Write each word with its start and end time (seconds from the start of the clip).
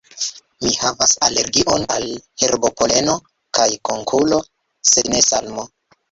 Mi 0.65 0.69
havas 0.83 1.11
alergion 1.25 1.83
al 1.95 2.07
herbopoleno 2.43 3.17
kaj 3.59 3.67
konkulo, 3.91 4.39
sed 4.93 5.11
ne 5.15 5.21
salmo. 5.27 5.67